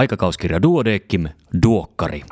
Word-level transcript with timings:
Aikakauskirja 0.00 0.62
Duodeckim, 0.62 1.28
Duokkari. 1.62 2.22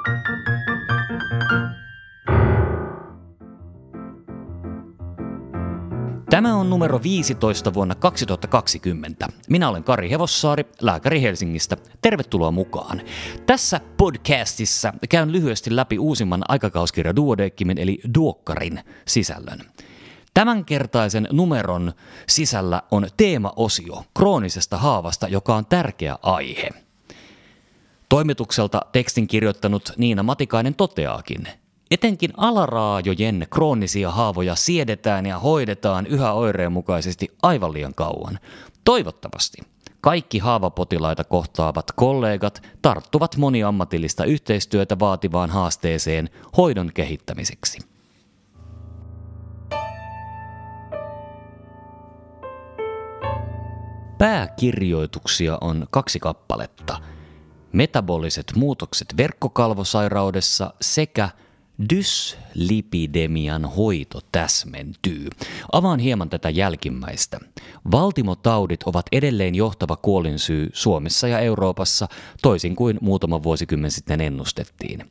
Tämä 6.30 6.56
on 6.56 6.70
numero 6.70 7.02
15 7.02 7.74
vuonna 7.74 7.94
2020. 7.94 9.28
Minä 9.48 9.68
olen 9.68 9.84
Kari 9.84 10.10
Hevossaari, 10.10 10.64
lääkäri 10.80 11.22
Helsingistä. 11.22 11.76
Tervetuloa 12.02 12.50
mukaan. 12.50 13.00
Tässä 13.46 13.80
podcastissa 13.96 14.92
käyn 15.08 15.32
lyhyesti 15.32 15.76
läpi 15.76 15.98
uusimman 15.98 16.45
aikakauskirja 16.48 17.16
Duodeckimin 17.16 17.79
eli 17.79 18.00
Duokkarin 18.14 18.80
sisällön. 19.07 19.61
Tämänkertaisen 20.35 21.29
numeron 21.32 21.93
sisällä 22.29 22.82
on 22.91 23.07
teemaosio 23.16 24.05
kroonisesta 24.14 24.77
haavasta, 24.77 25.29
joka 25.29 25.55
on 25.55 25.66
tärkeä 25.66 26.19
aihe. 26.23 26.88
Toimitukselta 28.09 28.81
tekstin 28.93 29.27
kirjoittanut 29.27 29.93
Niina 29.97 30.23
Matikainen 30.23 30.75
toteaakin, 30.75 31.49
Etenkin 31.91 32.30
alaraajojen 32.37 33.47
kroonisia 33.51 34.11
haavoja 34.11 34.55
siedetään 34.55 35.27
ja 35.27 35.39
hoidetaan 35.39 36.07
yhä 36.07 36.33
oireenmukaisesti 36.33 37.29
aivan 37.43 37.73
liian 37.73 37.95
kauan. 37.95 38.39
Toivottavasti 38.85 39.59
kaikki 40.01 40.39
haavapotilaita 40.39 41.25
kohtaavat 41.25 41.93
kollegat 41.97 42.63
tarttuvat 42.83 43.37
moniammatillista 43.37 44.25
yhteistyötä 44.25 44.99
vaativaan 44.99 45.51
haasteeseen 45.51 46.30
hoidon 46.57 46.91
kehittämiseksi. 46.95 47.79
Pääkirjoituksia 54.19 55.59
on 55.61 55.87
kaksi 55.91 56.19
kappaletta. 56.19 57.01
Metaboliset 57.73 58.53
muutokset 58.57 59.15
verkkokalvosairaudessa 59.17 60.75
sekä– 60.81 61.29
Dyslipidemian 61.95 63.65
hoito 63.65 64.20
täsmentyy. 64.33 65.28
Avaan 65.72 65.98
hieman 65.98 66.30
tätä 66.30 66.50
jälkimmäistä. 66.50 67.41
Valtimotaudit 67.91 68.83
ovat 68.83 69.06
edelleen 69.12 69.55
johtava 69.55 69.97
kuolinsyy 69.97 70.70
Suomessa 70.72 71.28
ja 71.28 71.38
Euroopassa, 71.38 72.08
toisin 72.42 72.77
kuin 72.77 72.98
muutama 73.00 73.42
vuosikymmen 73.42 73.91
sitten 73.91 74.20
ennustettiin. 74.20 75.10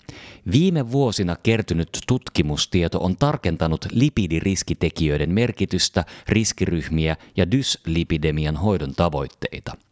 Viime 0.51 0.91
vuosina 0.91 1.35
kertynyt 1.43 1.99
tutkimustieto 2.07 2.99
on 2.99 3.17
tarkentanut 3.17 3.85
lipidiriskitekijöiden 3.91 5.33
merkitystä, 5.33 6.05
riskiryhmiä 6.27 7.15
ja 7.37 7.51
dyslipidemian 7.51 8.55
hoidon 8.55 8.95
tavoitteita– 8.95 9.77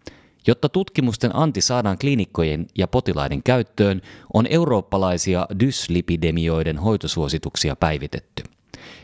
Jotta 0.47 0.69
tutkimusten 0.69 1.35
anti 1.35 1.61
saadaan 1.61 1.97
klinikkojen 1.97 2.67
ja 2.77 2.87
potilaiden 2.87 3.43
käyttöön, 3.43 4.01
on 4.33 4.47
eurooppalaisia 4.49 5.47
dyslipidemioiden 5.59 6.77
hoitosuosituksia 6.77 7.75
päivitetty. 7.75 8.43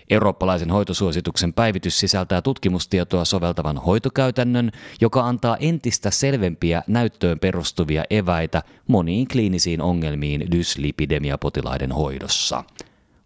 Eurooppalaisen 0.09 0.71
hoitosuosituksen 0.71 1.53
päivitys 1.53 1.99
sisältää 1.99 2.41
tutkimustietoa 2.41 3.25
soveltavan 3.25 3.77
hoitokäytännön, 3.77 4.71
joka 5.01 5.21
antaa 5.21 5.57
entistä 5.57 6.11
selvempiä 6.11 6.83
näyttöön 6.87 7.39
perustuvia 7.39 8.03
eväitä 8.09 8.63
moniin 8.87 9.27
kliinisiin 9.27 9.81
ongelmiin 9.81 10.51
dyslipidemiapotilaiden 10.51 11.91
hoidossa. 11.91 12.63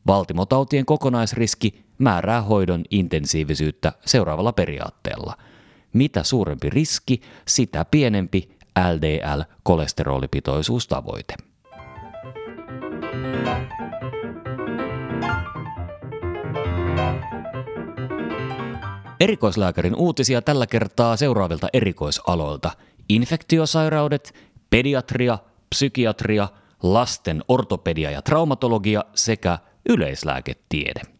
Valtimotautien 0.08 0.86
kokonaisriski 0.86 1.86
määrää 1.97 2.41
hoidon 2.41 2.83
intensiivisyyttä 2.89 3.91
seuraavalla 4.05 4.53
periaatteella– 4.53 5.33
mitä 5.95 6.23
suurempi 6.23 6.69
riski, 6.69 7.21
sitä 7.47 7.85
pienempi 7.91 8.49
LDL-kolesterolipitoisuustavoite. 8.79 11.33
Erikoislääkärin 19.20 19.95
uutisia 19.95 20.42
tällä 20.42 20.67
kertaa 20.67 21.17
seuraavilta 21.17 21.67
erikoisaloilta. 21.73 22.71
Infektiosairaudet, 23.09 24.36
pediatria, 24.70 25.37
psykiatria, 25.70 26.47
lasten 26.83 27.43
ortopedia 27.47 28.11
ja 28.11 28.21
traumatologia 28.21 29.03
sekä 29.15 29.59
yleislääketiede. 29.89 31.14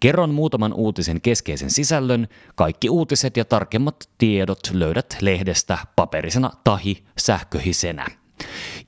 Kerron 0.00 0.34
muutaman 0.34 0.72
uutisen 0.72 1.20
keskeisen 1.20 1.70
sisällön. 1.70 2.28
Kaikki 2.54 2.90
uutiset 2.90 3.36
ja 3.36 3.44
tarkemmat 3.44 4.08
tiedot 4.18 4.60
löydät 4.72 5.16
lehdestä 5.20 5.78
paperisena 5.96 6.50
tahi 6.64 7.04
sähköhisenä. 7.18 8.06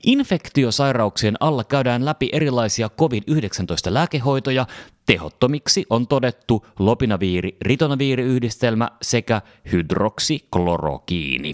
Infektiosairauksien 0.03 1.37
alla 1.39 1.63
käydään 1.63 2.05
läpi 2.05 2.29
erilaisia 2.31 2.89
COVID-19 3.01 3.93
lääkehoitoja. 3.93 4.65
Tehottomiksi 5.05 5.85
on 5.89 6.07
todettu 6.07 6.65
lopinaviiri-ritonaviiriyhdistelmä 6.79 8.89
sekä 9.01 9.41
hydroksiklorokiini. 9.71 11.51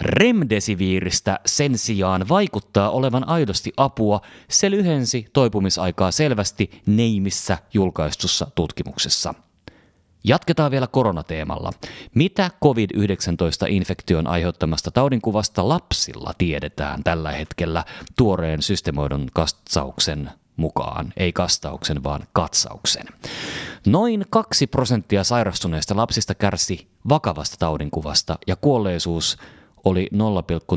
Remdesiviiristä 0.00 1.40
sen 1.46 1.78
sijaan 1.78 2.28
vaikuttaa 2.28 2.90
olevan 2.90 3.28
aidosti 3.28 3.72
apua. 3.76 4.20
Se 4.48 4.70
lyhensi 4.70 5.26
toipumisaikaa 5.32 6.10
selvästi 6.10 6.70
Neimissä 6.86 7.58
julkaistussa 7.74 8.50
tutkimuksessa. 8.54 9.34
Jatketaan 10.24 10.70
vielä 10.70 10.86
koronateemalla. 10.86 11.72
Mitä 12.14 12.50
COVID-19-infektion 12.62 14.26
aiheuttamasta 14.26 14.90
taudinkuvasta 14.90 15.68
lapsilla 15.68 16.32
tiedetään 16.38 17.04
tällä 17.04 17.32
hetkellä 17.32 17.84
tuoreen 18.16 18.62
systemoidun 18.62 19.28
katsauksen 19.32 20.30
mukaan, 20.56 21.12
ei 21.16 21.32
kastauksen, 21.32 22.04
vaan 22.04 22.26
katsauksen. 22.32 23.06
Noin 23.86 24.24
2 24.30 24.66
prosenttia 24.66 25.24
sairastuneista 25.24 25.96
lapsista 25.96 26.34
kärsi 26.34 26.88
vakavasta 27.08 27.56
taudinkuvasta 27.58 28.38
ja 28.46 28.56
kuolleisuus 28.56 29.38
oli 29.84 30.08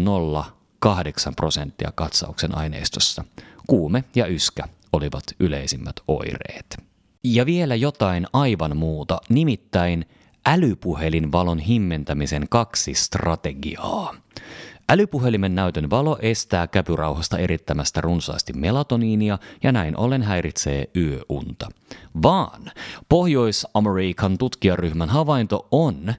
0,08 0.05 1.33
prosenttia 1.35 1.91
katsauksen 1.95 2.57
aineistossa. 2.57 3.23
Kuume 3.67 4.03
ja 4.15 4.27
yskä 4.27 4.63
olivat 4.93 5.23
yleisimmät 5.39 5.95
oireet. 6.07 6.86
Ja 7.23 7.45
vielä 7.45 7.75
jotain 7.75 8.27
aivan 8.33 8.77
muuta, 8.77 9.21
nimittäin 9.29 10.05
älypuhelinvalon 10.45 11.59
himmentämisen 11.59 12.45
kaksi 12.49 12.93
strategiaa. 12.93 14.15
Älypuhelimen 14.89 15.55
näytön 15.55 15.89
valo 15.89 16.17
estää 16.21 16.67
käpyrauhasta 16.67 17.37
erittämästä 17.37 18.01
runsaasti 18.01 18.53
melatoniinia 18.53 19.37
ja 19.63 19.71
näin 19.71 19.97
ollen 19.97 20.23
häiritsee 20.23 20.89
yöunta. 20.95 21.69
Vaan 22.23 22.71
Pohjois-Amerikan 23.09 24.37
tutkijaryhmän 24.37 25.09
havainto 25.09 25.67
on, 25.71 26.13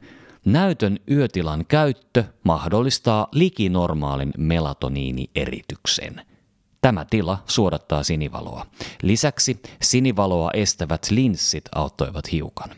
näytön 0.44 0.98
yötilan 1.10 1.66
käyttö 1.66 2.25
mahdollistaa 2.44 3.28
likinormaalin 3.32 4.32
melatoniinierityksen– 4.38 6.20
Tämä 6.81 7.05
tila 7.05 7.43
suodattaa 7.47 8.03
sinivaloa. 8.03 8.66
Lisäksi 9.03 9.61
sinivaloa 9.83 10.50
estävät 10.55 11.11
linssit 11.11 11.65
auttoivat 11.75 12.33
hiukan. 12.33 12.71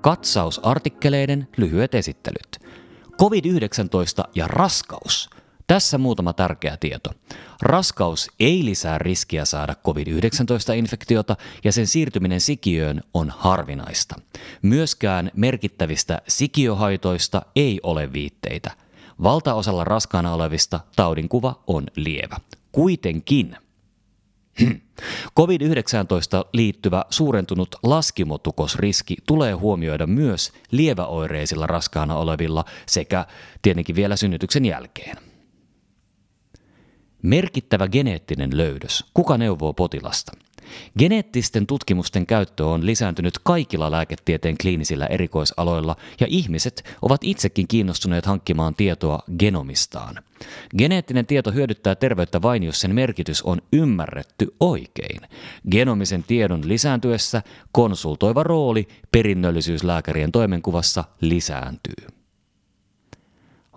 Katsausartikkeleiden 0.00 1.48
lyhyet 1.56 1.94
esittelyt. 1.94 2.58
COVID-19 3.22 4.30
ja 4.34 4.48
raskaus– 4.48 5.30
tässä 5.66 5.98
muutama 5.98 6.32
tärkeä 6.32 6.76
tieto. 6.76 7.10
Raskaus 7.62 8.30
ei 8.40 8.64
lisää 8.64 8.98
riskiä 8.98 9.44
saada 9.44 9.74
COVID-19-infektiota 9.74 11.36
ja 11.64 11.72
sen 11.72 11.86
siirtyminen 11.86 12.40
sikiöön 12.40 13.00
on 13.14 13.30
harvinaista. 13.30 14.14
Myöskään 14.62 15.30
merkittävistä 15.34 16.22
sikiöhaitoista 16.28 17.42
ei 17.56 17.80
ole 17.82 18.12
viitteitä. 18.12 18.70
Valtaosalla 19.22 19.84
raskaana 19.84 20.34
olevista 20.34 20.80
taudinkuva 20.96 21.62
on 21.66 21.86
lievä. 21.96 22.36
Kuitenkin 22.72 23.56
COVID-19 25.38 26.48
liittyvä 26.52 27.04
suurentunut 27.10 27.76
laskimotukosriski 27.82 29.16
tulee 29.26 29.52
huomioida 29.52 30.06
myös 30.06 30.52
lieväoireisilla 30.70 31.66
raskaana 31.66 32.16
olevilla 32.16 32.64
sekä 32.86 33.26
tietenkin 33.62 33.96
vielä 33.96 34.16
synnytyksen 34.16 34.64
jälkeen. 34.64 35.25
Merkittävä 37.26 37.88
geneettinen 37.88 38.56
löydös. 38.56 39.04
Kuka 39.14 39.38
neuvoo 39.38 39.72
potilasta? 39.72 40.32
Geneettisten 40.98 41.66
tutkimusten 41.66 42.26
käyttö 42.26 42.66
on 42.66 42.86
lisääntynyt 42.86 43.38
kaikilla 43.38 43.90
lääketieteen 43.90 44.58
kliinisillä 44.58 45.06
erikoisaloilla 45.06 45.96
ja 46.20 46.26
ihmiset 46.30 46.96
ovat 47.02 47.20
itsekin 47.24 47.68
kiinnostuneet 47.68 48.26
hankkimaan 48.26 48.74
tietoa 48.74 49.18
genomistaan. 49.38 50.22
Geneettinen 50.78 51.26
tieto 51.26 51.52
hyödyttää 51.52 51.94
terveyttä 51.94 52.42
vain, 52.42 52.62
jos 52.62 52.80
sen 52.80 52.94
merkitys 52.94 53.42
on 53.42 53.62
ymmärretty 53.72 54.54
oikein. 54.60 55.20
Genomisen 55.70 56.24
tiedon 56.24 56.68
lisääntyessä 56.68 57.42
konsultoiva 57.72 58.42
rooli 58.42 58.88
perinnöllisyyslääkärien 59.12 60.32
toimenkuvassa 60.32 61.04
lisääntyy. 61.20 62.06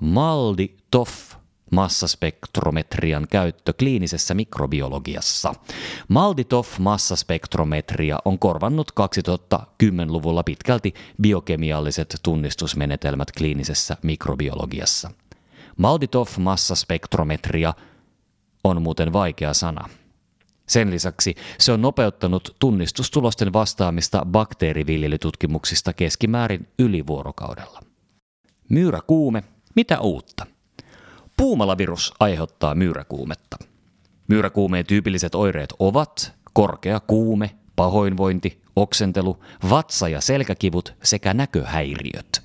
Maldi 0.02 0.70
Toff 0.92 1.39
massaspektrometrian 1.72 3.28
käyttö 3.32 3.74
kliinisessä 3.74 4.34
mikrobiologiassa. 4.34 5.54
Malditoff-massaspektrometria 6.08 8.20
on 8.26 8.40
korvannut 8.40 8.92
2010-luvulla 8.92 10.44
pitkälti 10.44 10.94
biokemialliset 11.22 12.16
tunnistusmenetelmät 12.24 13.32
kliinisessä 13.38 13.98
mikrobiologiassa. 14.04 15.12
Malditoff-massaspektrometria 15.78 17.74
on 18.64 18.82
muuten 18.82 19.14
vaikea 19.14 19.54
sana. 19.54 19.90
Sen 20.68 20.92
lisäksi 20.92 21.36
se 21.58 21.72
on 21.72 21.82
nopeuttanut 21.82 22.56
tunnistustulosten 22.60 23.54
vastaamista 23.54 24.26
bakteeriviljelytutkimuksista 24.26 25.94
keskimäärin 25.94 26.68
ylivuorokaudella. 26.80 27.82
Myyräkuume, 28.70 29.44
mitä 29.76 30.00
uutta? 30.00 30.46
Puumalavirus 31.40 32.14
aiheuttaa 32.20 32.76
myyräkuumetta. 32.76 33.58
Myyräkuumeen 34.28 34.86
tyypilliset 34.86 35.36
oireet 35.36 35.74
ovat 35.80 36.34
korkea 36.54 37.00
kuume, 37.00 37.56
pahoinvointi, 37.76 38.62
oksentelu, 38.76 39.44
vatsa- 39.70 40.10
ja 40.10 40.22
selkäkivut 40.22 40.94
sekä 41.04 41.34
näköhäiriöt. 41.34 42.44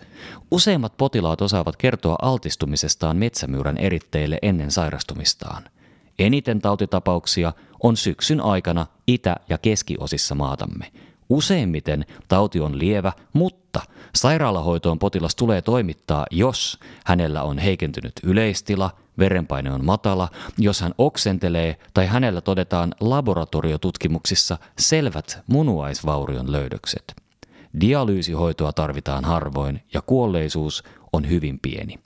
Useimmat 0.50 0.96
potilaat 0.96 1.40
osaavat 1.40 1.76
kertoa 1.76 2.16
altistumisestaan 2.22 3.16
metsämyyrän 3.16 3.76
eritteille 3.76 4.38
ennen 4.42 4.70
sairastumistaan. 4.70 5.64
Eniten 6.18 6.60
tautitapauksia 6.60 7.52
on 7.82 7.96
syksyn 7.96 8.40
aikana 8.40 8.86
itä- 9.06 9.36
ja 9.48 9.58
keskiosissa 9.58 10.34
maatamme. 10.34 10.92
Useimmiten 11.28 12.04
tauti 12.28 12.60
on 12.60 12.78
lievä, 12.78 13.12
mutta 13.32 13.80
sairaalahoitoon 14.14 14.98
potilas 14.98 15.34
tulee 15.34 15.62
toimittaa, 15.62 16.26
jos 16.30 16.78
hänellä 17.04 17.42
on 17.42 17.58
heikentynyt 17.58 18.12
yleistila, 18.22 18.90
verenpaine 19.18 19.72
on 19.72 19.84
matala, 19.84 20.28
jos 20.58 20.80
hän 20.80 20.94
oksentelee 20.98 21.76
tai 21.94 22.06
hänellä 22.06 22.40
todetaan 22.40 22.94
laboratoriotutkimuksissa 23.00 24.58
selvät 24.78 25.38
munuaisvaurion 25.46 26.52
löydökset. 26.52 27.14
Dialyysihoitoa 27.80 28.72
tarvitaan 28.72 29.24
harvoin 29.24 29.82
ja 29.94 30.02
kuolleisuus 30.02 30.84
on 31.12 31.28
hyvin 31.28 31.58
pieni. 31.60 31.98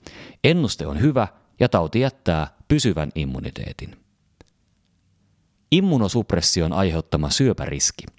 Ennuste 0.45 0.87
on 0.87 1.01
hyvä 1.01 1.29
ja 1.61 1.69
tauti 1.69 2.01
jättää 2.01 2.47
pysyvän 2.69 3.11
immuniteetin. 3.15 3.97
Immunosuppression 5.73 6.73
aiheuttama 6.73 7.31
syöpäriski– 7.31 8.05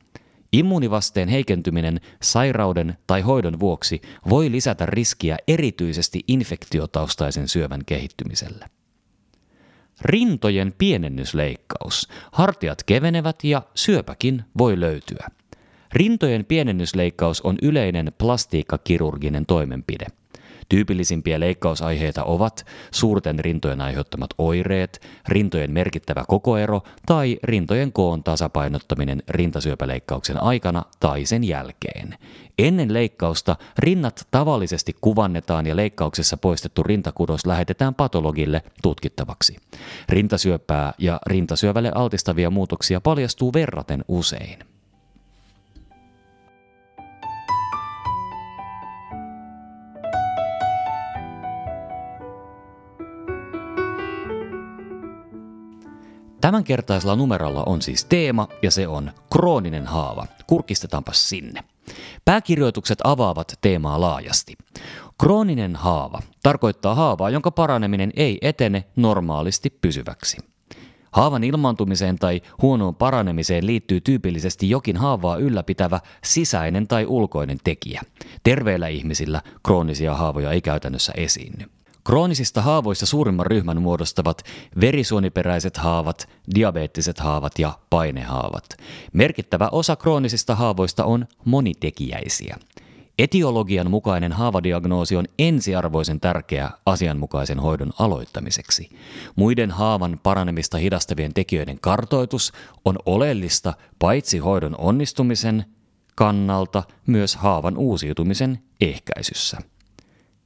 Immuunivasteen 0.54 1.30
heikentyminen 1.30 2.02
sairauden 2.22 2.98
tai 3.08 3.22
hoidon 3.22 3.60
vuoksi 3.60 4.02
voi 4.30 4.52
lisätä 4.52 4.86
riskiä 4.86 5.38
erityisesti 5.48 6.24
infektiotaustaisen 6.28 7.48
syövän 7.48 7.82
kehittymiselle. 7.86 8.66
Rintojen 10.02 10.74
pienennysleikkaus. 10.78 12.08
Hartiat 12.32 12.84
kevenevät 12.84 13.44
ja 13.44 13.62
syöpäkin 13.76 14.44
voi 14.58 14.80
löytyä. 14.80 15.28
Rintojen 15.94 16.46
pienennysleikkaus 16.46 17.42
on 17.42 17.58
yleinen 17.62 18.12
plastiikkakirurginen 18.18 19.46
toimenpide– 19.46 20.06
Tyypillisimpiä 20.70 21.40
leikkausaiheita 21.40 22.24
ovat 22.24 22.66
suurten 22.92 23.40
rintojen 23.40 23.82
aiheuttamat 23.82 24.30
oireet, 24.38 25.02
rintojen 25.28 25.72
merkittävä 25.72 26.24
kokoero 26.28 26.82
tai 27.06 27.40
rintojen 27.44 27.92
koon 27.92 28.24
tasapainottaminen 28.24 29.24
rintasyöpäleikkauksen 29.28 30.44
aikana 30.44 30.84
tai 31.00 31.26
sen 31.26 31.44
jälkeen. 31.44 32.18
Ennen 32.60 32.94
leikkausta 32.94 33.56
rinnat 33.78 34.28
tavallisesti 34.32 34.96
kuvannetaan 35.02 35.66
ja 35.68 35.76
leikkauksessa 35.76 36.38
poistettu 36.38 36.84
rintakudos 36.84 37.46
lähetetään 37.46 37.96
patologille 37.96 38.64
tutkittavaksi. 38.84 39.58
Rintasyöpää 40.10 40.94
ja 40.98 41.20
rintasyövälle 41.28 41.92
altistavia 41.96 42.50
muutoksia 42.50 43.02
paljastuu 43.02 43.54
verraten 43.54 44.06
usein. 44.08 44.60
Tämänkertaisella 56.42 57.16
numerolla 57.16 57.64
on 57.66 57.82
siis 57.82 58.06
teema 58.06 58.48
ja 58.62 58.72
se 58.72 58.88
on 58.88 59.12
krooninen 59.34 59.88
haava. 59.88 60.26
Kurkistetaanpa 60.48 61.14
sinne. 61.14 61.64
Pääkirjoitukset 62.26 63.00
avaavat 63.04 63.54
teemaa 63.62 64.02
laajasti. 64.02 64.56
Krooninen 65.22 65.76
haava 65.76 66.22
tarkoittaa 66.44 66.96
haavaa, 66.96 67.30
jonka 67.30 67.52
paraneminen 67.52 68.12
ei 68.16 68.38
etene 68.42 68.84
normaalisti 68.96 69.70
pysyväksi. 69.70 70.38
Haavan 71.12 71.44
ilmaantumiseen 71.44 72.16
tai 72.16 72.42
huonoon 72.62 72.96
paranemiseen 72.96 73.66
liittyy 73.66 74.02
tyypillisesti 74.02 74.70
jokin 74.70 74.98
haavaa 74.98 75.38
ylläpitävä 75.38 76.00
sisäinen 76.24 76.88
tai 76.88 77.06
ulkoinen 77.06 77.58
tekijä. 77.64 78.02
Terveillä 78.44 78.88
ihmisillä 78.88 79.42
kroonisia 79.64 80.16
haavoja 80.16 80.52
ei 80.52 80.62
käytännössä 80.62 81.14
esiinny. 81.18 81.66
Kroonisista 82.10 82.62
haavoista 82.62 83.06
suurimman 83.06 83.46
ryhmän 83.46 83.82
muodostavat 83.82 84.44
verisuoniperäiset 84.82 85.78
haavat, 85.78 86.30
diabeettiset 86.56 87.20
haavat 87.20 87.60
ja 87.60 87.80
painehaavat. 87.90 88.66
Merkittävä 89.14 89.70
osa 89.72 89.96
kroonisista 89.96 90.56
haavoista 90.56 91.06
on 91.06 91.28
monitekijäisiä. 91.46 92.58
Etiologian 93.20 93.92
mukainen 93.92 94.32
haavadiagnoosi 94.32 95.16
on 95.16 95.26
ensiarvoisen 95.40 96.20
tärkeä 96.20 96.70
asianmukaisen 96.86 97.60
hoidon 97.60 97.92
aloittamiseksi. 98.00 98.90
Muiden 99.36 99.72
haavan 99.72 100.20
paranemista 100.24 100.78
hidastavien 100.78 101.34
tekijöiden 101.34 101.80
kartoitus 101.80 102.54
on 102.86 102.96
oleellista 103.06 103.74
paitsi 104.00 104.38
hoidon 104.38 104.76
onnistumisen 104.78 105.66
kannalta 106.16 106.84
myös 107.08 107.36
haavan 107.36 107.78
uusiutumisen 107.78 108.60
ehkäisyssä. 108.82 109.58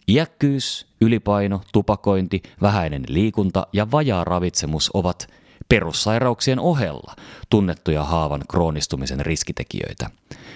Iäkkyys, 0.08 0.93
ylipaino, 1.04 1.62
tupakointi, 1.74 2.42
vähäinen 2.62 3.04
liikunta 3.08 3.68
ja 3.74 3.92
vajaa 3.92 4.24
ravitsemus 4.24 4.92
ovat 4.94 5.28
perussairauksien 5.70 6.60
ohella 6.60 7.16
tunnettuja 7.50 8.04
haavan 8.04 8.42
kroonistumisen 8.50 9.26
riskitekijöitä. 9.26 10.10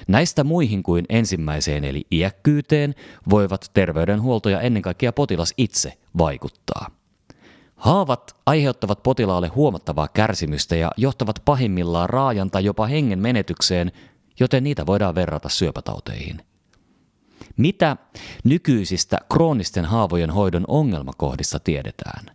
Näistä 0.07 0.43
muihin 0.43 0.83
kuin 0.83 1.05
ensimmäiseen 1.09 1.83
eli 1.83 2.07
iäkkyyteen 2.11 2.95
voivat 3.29 3.71
terveydenhuolto 3.73 4.49
ja 4.49 4.61
ennen 4.61 4.81
kaikkea 4.81 5.13
potilas 5.13 5.53
itse 5.57 5.93
vaikuttaa. 6.17 6.87
Haavat 7.75 8.35
aiheuttavat 8.45 9.03
potilaalle 9.03 9.47
huomattavaa 9.47 10.07
kärsimystä 10.07 10.75
ja 10.75 10.91
johtavat 10.97 11.41
pahimmillaan 11.45 12.09
raajan 12.09 12.51
tai 12.51 12.65
jopa 12.65 12.87
hengen 12.87 13.19
menetykseen, 13.19 13.91
joten 14.39 14.63
niitä 14.63 14.85
voidaan 14.85 15.15
verrata 15.15 15.49
syöpätauteihin. 15.49 16.46
Mitä 17.57 17.97
nykyisistä 18.43 19.17
kroonisten 19.33 19.85
haavojen 19.85 20.29
hoidon 20.29 20.65
ongelmakohdista 20.67 21.59
tiedetään? 21.59 22.25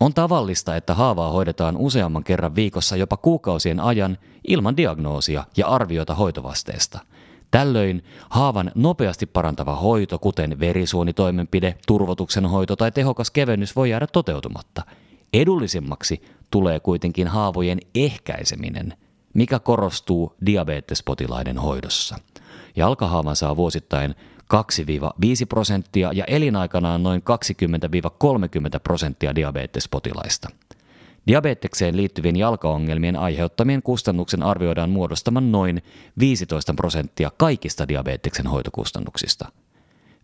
On 0.00 0.14
tavallista, 0.14 0.76
että 0.76 0.94
haavaa 0.94 1.30
hoidetaan 1.30 1.76
useamman 1.76 2.24
kerran 2.24 2.54
viikossa 2.54 2.96
jopa 2.96 3.16
kuukausien 3.16 3.80
ajan 3.80 4.18
ilman 4.48 4.76
diagnoosia 4.76 5.44
ja 5.56 5.66
arviota 5.66 6.14
hoitovasteesta. 6.14 6.98
Tällöin 7.50 8.04
haavan 8.30 8.72
nopeasti 8.74 9.26
parantava 9.26 9.76
hoito, 9.76 10.18
kuten 10.18 10.60
verisuonitoimenpide, 10.60 11.76
turvotuksen 11.86 12.46
hoito 12.46 12.76
tai 12.76 12.92
tehokas 12.92 13.30
kevennys 13.30 13.76
voi 13.76 13.90
jäädä 13.90 14.06
toteutumatta. 14.06 14.82
Edullisimmaksi 15.32 16.22
tulee 16.50 16.80
kuitenkin 16.80 17.28
haavojen 17.28 17.78
ehkäiseminen, 17.94 18.94
mikä 19.34 19.58
korostuu 19.58 20.34
diabetespotilaiden 20.46 21.58
hoidossa– 21.58 22.18
Jalkahaavan 22.76 23.36
saa 23.36 23.56
vuosittain 23.56 24.14
2-5 24.54 25.46
prosenttia 25.48 26.12
ja 26.12 26.24
elinaikanaan 26.24 27.02
noin 27.02 27.22
20-30 28.76 28.80
prosenttia 28.84 29.34
diabetespotilaista. 29.34 30.48
Diabetekseen 31.26 31.96
liittyvien 31.96 32.36
jalkaongelmien 32.36 33.16
aiheuttamien 33.16 33.82
kustannuksen 33.82 34.42
arvioidaan 34.42 34.90
muodostaman 34.90 35.52
noin 35.52 35.82
15 36.18 36.74
prosenttia 36.74 37.30
kaikista 37.36 37.88
diabeteksen 37.88 38.46
hoitokustannuksista. 38.46 39.52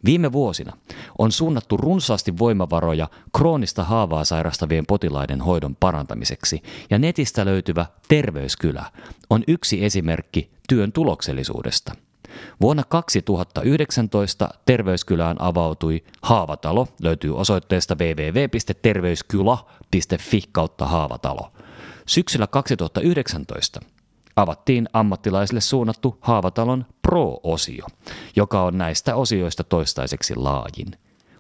Viime 0.05 0.33
vuosina 0.33 0.73
on 1.19 1.33
suunnattu 1.33 1.77
runsaasti 1.77 2.39
voimavaroja 2.39 3.09
kroonista 3.37 3.85
haavaa 3.85 4.25
sairastavien 4.25 4.87
potilaiden 4.87 5.41
hoidon 5.41 5.77
parantamiseksi, 5.77 6.63
ja 6.91 6.99
netistä 6.99 7.45
löytyvä 7.45 7.87
Terveyskylä 8.09 8.85
on 9.31 9.45
yksi 9.49 9.85
esimerkki 9.85 10.51
työn 10.69 10.93
tuloksellisuudesta. 10.93 11.95
Vuonna 12.61 12.85
2019 12.85 14.49
Terveyskylään 14.67 15.37
avautui 15.41 16.05
Haavatalo, 16.23 16.89
löytyy 17.03 17.37
osoitteesta 17.37 17.95
www.terveyskyla.fi 17.95 20.43
kautta 20.53 20.87
Haavatalo. 20.87 21.53
Syksyllä 22.07 22.47
2019 22.47 23.81
avattiin 24.37 24.89
ammattilaisille 24.93 25.61
suunnattu 25.61 26.19
Haavatalon 26.21 26.87
Pro-osio, 27.03 27.87
joka 28.37 28.63
on 28.63 28.79
näistä 28.79 29.15
osioista 29.15 29.65
toistaiseksi 29.65 30.37
laajin. 30.37 30.91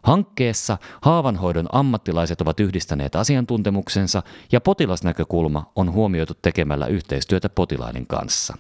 Hankkeessa 0.02 0.78
haavanhoidon 1.02 1.66
ammattilaiset 1.73 2.40
ovat 2.40 2.61
yhdistäneet 2.61 3.16
asiantuntemuksensa 3.16 4.23
ja 4.52 4.61
potilasnäkökulma 4.61 5.73
on 5.76 5.92
huomioitu 5.92 6.35
tekemällä 6.42 6.87
yhteistyötä 6.87 7.49
potilaiden 7.49 8.06
kanssa. 8.06 8.56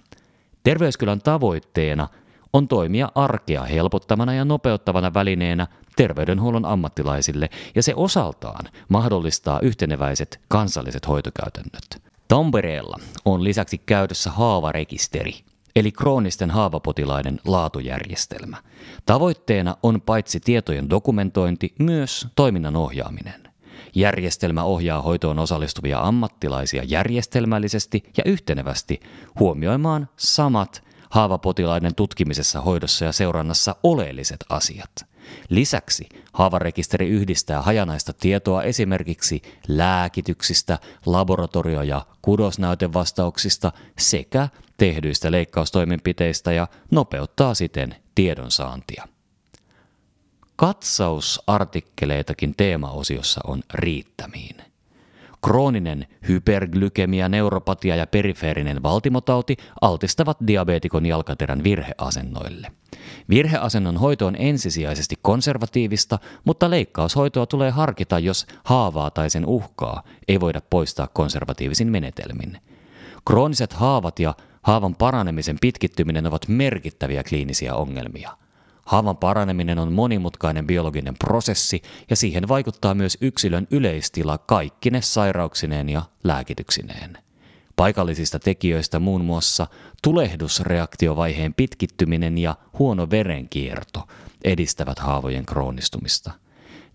Terveyskylän 0.64 1.20
tavoitteena 1.20 2.08
on 2.52 2.68
toimia 2.68 3.08
arkea 3.14 3.62
helpottavana 3.62 4.34
ja 4.34 4.44
nopeuttavana 4.44 5.14
välineenä 5.14 5.66
terveydenhuollon 5.96 6.64
ammattilaisille 6.64 7.50
ja 7.74 7.82
se 7.82 7.92
osaltaan 7.96 8.64
mahdollistaa 8.88 9.60
yhteneväiset 9.60 10.40
kansalliset 10.48 11.08
hoitokäytännöt. 11.08 12.02
Tampereella 12.28 12.96
on 13.24 13.44
lisäksi 13.44 13.78
käytössä 13.78 14.30
haavarekisteri, 14.30 15.32
eli 15.76 15.92
kroonisten 15.92 16.50
haavapotilaiden 16.50 17.40
laatujärjestelmä. 17.46 18.56
Tavoitteena 19.06 19.76
on 19.82 20.00
paitsi 20.00 20.40
tietojen 20.40 20.90
dokumentointi, 20.90 21.74
myös 21.78 22.26
toiminnan 22.36 22.76
ohjaaminen. 22.76 23.39
Järjestelmä 23.94 24.64
ohjaa 24.64 25.02
hoitoon 25.02 25.38
osallistuvia 25.38 26.00
ammattilaisia 26.00 26.82
järjestelmällisesti 26.84 28.02
ja 28.16 28.24
yhtenevästi 28.26 29.00
huomioimaan 29.38 30.08
samat 30.16 30.82
haavapotilaiden 31.10 31.94
tutkimisessa, 31.94 32.60
hoidossa 32.60 33.04
ja 33.04 33.12
seurannassa 33.12 33.76
oleelliset 33.82 34.44
asiat– 34.48 34.90
Lisäksi 35.48 36.08
haavarekisteri 36.32 37.08
yhdistää 37.08 37.62
hajanaista 37.62 38.12
tietoa 38.12 38.62
esimerkiksi 38.62 39.42
lääkityksistä, 39.68 40.78
laboratorio- 41.06 41.82
ja 41.82 42.06
kudosnäytevastauksista 42.22 43.72
sekä 43.98 44.48
tehdyistä 44.76 45.30
leikkaustoimenpiteistä 45.30 46.52
ja 46.52 46.66
nopeuttaa 46.90 47.54
siten 47.54 47.96
tiedonsaantia. 48.14 49.08
Katsausartikkeleitakin 50.60 52.54
teemaosiossa 52.56 53.40
on 53.46 53.62
riittämiin. 53.74 54.56
Krooninen 55.44 56.06
hyperglykemia, 56.28 57.28
neuropatia 57.28 57.96
ja 57.96 58.06
perifeerinen 58.06 58.82
valtimotauti 58.82 59.56
altistavat 59.80 60.36
diabeetikon 60.46 61.06
jalkaterän 61.06 61.64
virheasennoille. 61.64 62.72
Virheasennon 63.28 63.96
hoito 63.96 64.26
on 64.26 64.36
ensisijaisesti 64.38 65.16
konservatiivista, 65.22 66.18
mutta 66.44 66.70
leikkaushoitoa 66.70 67.46
tulee 67.46 67.70
harkita, 67.70 68.18
jos 68.18 68.46
haavaa 68.64 69.10
tai 69.10 69.30
sen 69.30 69.46
uhkaa 69.46 70.02
ei 70.28 70.40
voida 70.40 70.60
poistaa 70.70 71.08
konservatiivisin 71.12 71.88
menetelmin. 71.88 72.58
Krooniset 73.26 73.72
haavat 73.72 74.18
ja 74.18 74.34
haavan 74.62 74.94
paranemisen 74.94 75.56
pitkittyminen 75.60 76.26
ovat 76.26 76.48
merkittäviä 76.48 77.22
kliinisiä 77.28 77.74
ongelmia. 77.74 78.30
Haavan 78.90 79.16
paraneminen 79.16 79.78
on 79.78 79.92
monimutkainen 79.92 80.66
biologinen 80.66 81.14
prosessi 81.18 81.82
ja 82.10 82.16
siihen 82.16 82.48
vaikuttaa 82.48 82.94
myös 82.94 83.18
yksilön 83.20 83.66
yleistila 83.70 84.38
kaikkine 84.38 85.02
sairauksineen 85.02 85.88
ja 85.88 86.02
lääkityksineen. 86.24 87.18
Paikallisista 87.76 88.38
tekijöistä 88.38 88.98
muun 88.98 89.24
muassa 89.24 89.66
tulehdusreaktiovaiheen 90.02 91.54
pitkittyminen 91.54 92.38
ja 92.38 92.56
huono 92.78 93.10
verenkierto 93.10 94.08
edistävät 94.44 94.98
haavojen 94.98 95.46
kroonistumista. 95.46 96.30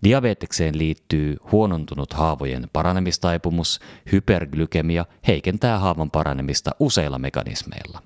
Diabetekseen 0.04 0.78
liittyy 0.78 1.38
huonontunut 1.52 2.14
haavojen 2.14 2.70
paranemistaipumus, 2.74 3.80
hyperglykemia 4.12 5.06
heikentää 5.28 5.80
haavan 5.80 6.12
paranemista 6.12 6.72
useilla 6.80 7.20
mekanismeilla. 7.20 8.02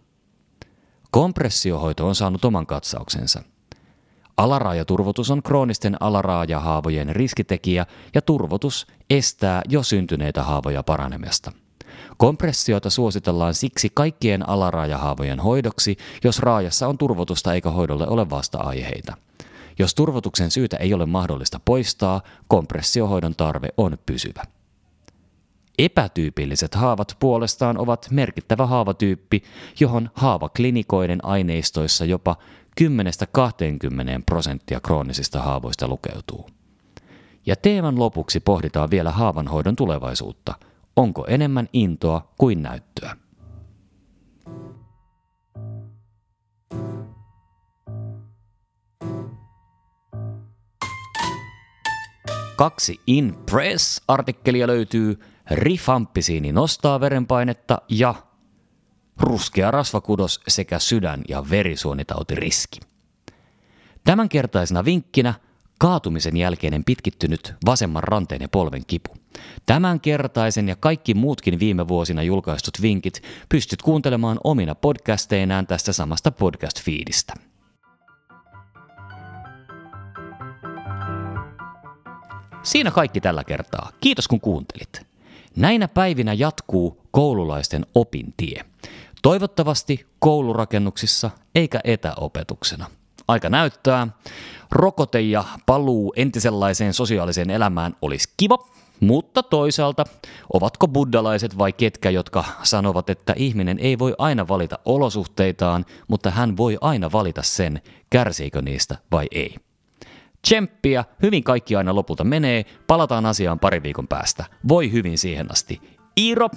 Kompressiohoito 1.11 2.07
on 2.07 2.15
saanut 2.15 2.45
oman 2.45 2.65
katsauksensa– 2.65 3.43
Alaraajaturvotus 4.39 5.31
on 5.31 5.43
kroonisten 5.43 5.97
alaraajahaavojen 5.99 7.15
riskitekijä 7.15 7.85
ja 8.15 8.21
turvotus 8.21 8.87
estää 9.09 9.61
jo 9.69 9.83
syntyneitä 9.83 10.43
haavoja 10.43 10.83
paranemasta. 10.83 11.51
Kompressiota 12.17 12.89
suositellaan 12.89 13.53
siksi 13.53 13.89
kaikkien 13.93 14.49
alaraajahaavojen 14.49 15.39
hoidoksi, 15.39 15.97
jos 16.23 16.39
raajassa 16.39 16.87
on 16.87 16.97
turvotusta 16.97 17.53
eikä 17.53 17.69
hoidolle 17.69 18.07
ole 18.07 18.29
vasta-aiheita. 18.29 19.17
Jos 19.79 19.95
turvotuksen 19.95 20.51
syytä 20.51 20.77
ei 20.77 20.93
ole 20.93 21.05
mahdollista 21.05 21.59
poistaa, 21.65 22.21
kompressiohoidon 22.47 23.35
tarve 23.35 23.67
on 23.77 23.97
pysyvä. 24.05 24.43
Epätyypilliset 25.79 26.75
haavat 26.75 27.17
puolestaan 27.19 27.77
ovat 27.77 28.07
merkittävä 28.11 28.65
haavatyyppi, 28.65 29.43
johon 29.79 30.09
haavaklinikoiden 30.13 31.25
aineistoissa 31.25 32.05
jopa 32.05 32.35
10-20 32.79 32.83
prosenttia 34.25 34.79
kroonisista 34.79 35.41
haavoista 35.41 35.87
lukeutuu. 35.87 36.49
Ja 37.45 37.55
teeman 37.55 37.99
lopuksi 37.99 38.39
pohditaan 38.39 38.91
vielä 38.91 39.11
haavanhoidon 39.11 39.75
tulevaisuutta. 39.75 40.53
Onko 40.95 41.25
enemmän 41.27 41.69
intoa 41.73 42.33
kuin 42.37 42.61
näyttöä? 42.61 43.15
Kaksi 52.55 53.01
In 53.07 53.35
Press-artikkelia 53.51 54.67
löytyy. 54.67 55.19
Rifampisiini 55.51 56.51
nostaa 56.51 56.99
verenpainetta 56.99 57.81
ja 57.89 58.15
ruskea 59.19 59.71
rasvakudos 59.71 60.39
sekä 60.47 60.79
sydän- 60.79 61.23
ja 61.29 61.49
verisuonitautiriski. 61.49 62.79
Tämänkertaisena 64.03 64.85
vinkkinä 64.85 65.33
kaatumisen 65.79 66.37
jälkeinen 66.37 66.83
pitkittynyt 66.83 67.53
vasemman 67.65 68.03
ranteen 68.03 68.41
ja 68.41 68.49
polven 68.49 68.83
kipu. 68.87 69.15
Tämänkertaisen 69.65 70.67
ja 70.69 70.75
kaikki 70.75 71.13
muutkin 71.13 71.59
viime 71.59 71.87
vuosina 71.87 72.23
julkaistut 72.23 72.81
vinkit 72.81 73.23
pystyt 73.49 73.81
kuuntelemaan 73.81 74.39
omina 74.43 74.75
podcasteinaan 74.75 75.67
tästä 75.67 75.93
samasta 75.93 76.31
podcast-fiidistä. 76.31 77.33
Siinä 82.63 82.91
kaikki 82.91 83.21
tällä 83.21 83.43
kertaa. 83.43 83.91
Kiitos 84.01 84.27
kun 84.27 84.41
kuuntelit. 84.41 85.01
Näinä 85.55 85.87
päivinä 85.87 86.33
jatkuu 86.33 87.01
koululaisten 87.11 87.85
opintie. 87.95 88.65
Toivottavasti 89.21 90.05
koulurakennuksissa 90.19 91.29
eikä 91.55 91.79
etäopetuksena. 91.83 92.85
Aika 93.27 93.49
näyttää. 93.49 94.07
Rokote 94.71 95.21
ja 95.21 95.43
paluu 95.65 96.13
entisenlaiseen 96.15 96.93
sosiaaliseen 96.93 97.49
elämään 97.49 97.95
olisi 98.01 98.33
kiva, 98.37 98.57
mutta 98.99 99.43
toisaalta, 99.43 100.03
ovatko 100.53 100.87
buddalaiset 100.87 101.57
vai 101.57 101.73
ketkä, 101.73 102.09
jotka 102.09 102.43
sanovat, 102.63 103.09
että 103.09 103.33
ihminen 103.37 103.79
ei 103.79 103.99
voi 103.99 104.15
aina 104.17 104.47
valita 104.47 104.79
olosuhteitaan, 104.85 105.85
mutta 106.07 106.31
hän 106.31 106.57
voi 106.57 106.77
aina 106.81 107.11
valita 107.11 107.41
sen, 107.43 107.81
kärsiikö 108.09 108.61
niistä 108.61 108.97
vai 109.11 109.27
ei. 109.31 109.55
Tsemppiä, 110.41 111.05
hyvin 111.21 111.43
kaikki 111.43 111.75
aina 111.75 111.95
lopulta 111.95 112.23
menee, 112.23 112.65
palataan 112.87 113.25
asiaan 113.25 113.59
pari 113.59 113.83
viikon 113.83 114.07
päästä. 114.07 114.45
Voi 114.67 114.91
hyvin 114.91 115.17
siihen 115.17 115.51
asti. 115.51 115.81
Iiro, 116.17 116.49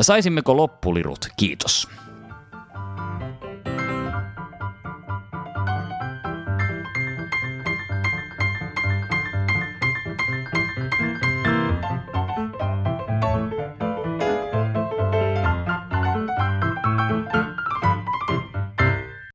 saisimmeko 0.00 0.56
loppulirut? 0.56 1.28
Kiitos. 1.36 1.88